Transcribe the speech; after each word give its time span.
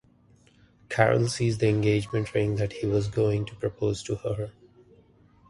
Carol 0.89 1.27
sees 1.27 1.59
the 1.59 1.69
engagement 1.69 2.33
ring 2.33 2.55
that 2.55 2.73
he 2.73 2.87
was 2.87 3.07
going 3.07 3.45
to 3.45 3.53
propose 3.57 4.01
to 4.01 4.15
her. 4.15 4.51